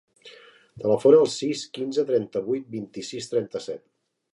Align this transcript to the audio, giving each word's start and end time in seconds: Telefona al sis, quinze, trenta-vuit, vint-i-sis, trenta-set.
Telefona 0.83 1.21
al 1.25 1.29
sis, 1.35 1.63
quinze, 1.77 2.07
trenta-vuit, 2.11 2.69
vint-i-sis, 2.81 3.33
trenta-set. 3.37 3.91